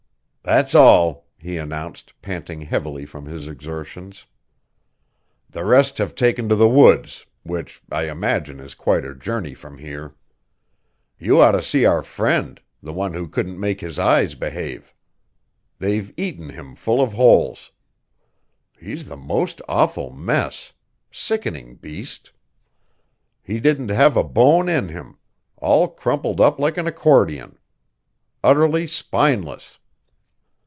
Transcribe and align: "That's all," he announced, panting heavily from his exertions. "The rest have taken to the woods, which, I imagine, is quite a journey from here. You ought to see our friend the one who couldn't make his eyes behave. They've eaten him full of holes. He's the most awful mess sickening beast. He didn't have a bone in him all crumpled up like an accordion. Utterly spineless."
"That's 0.43 0.73
all," 0.73 1.27
he 1.37 1.57
announced, 1.57 2.19
panting 2.21 2.61
heavily 2.63 3.05
from 3.05 3.25
his 3.27 3.47
exertions. 3.47 4.25
"The 5.47 5.63
rest 5.63 5.99
have 5.99 6.15
taken 6.15 6.49
to 6.49 6.55
the 6.55 6.67
woods, 6.67 7.27
which, 7.43 7.79
I 7.91 8.09
imagine, 8.09 8.59
is 8.59 8.73
quite 8.73 9.05
a 9.05 9.13
journey 9.13 9.53
from 9.53 9.77
here. 9.77 10.15
You 11.19 11.39
ought 11.39 11.51
to 11.51 11.61
see 11.61 11.85
our 11.85 12.01
friend 12.01 12.59
the 12.81 12.91
one 12.91 13.13
who 13.13 13.27
couldn't 13.29 13.59
make 13.59 13.81
his 13.81 13.99
eyes 13.99 14.33
behave. 14.33 14.95
They've 15.77 16.11
eaten 16.17 16.49
him 16.49 16.73
full 16.73 17.01
of 17.01 17.13
holes. 17.13 17.71
He's 18.79 19.05
the 19.07 19.17
most 19.17 19.61
awful 19.69 20.09
mess 20.11 20.73
sickening 21.11 21.75
beast. 21.75 22.31
He 23.43 23.59
didn't 23.59 23.89
have 23.89 24.17
a 24.17 24.23
bone 24.23 24.67
in 24.67 24.89
him 24.89 25.17
all 25.57 25.87
crumpled 25.87 26.41
up 26.41 26.59
like 26.59 26.77
an 26.77 26.87
accordion. 26.87 27.59
Utterly 28.43 28.87
spineless." 28.87 29.77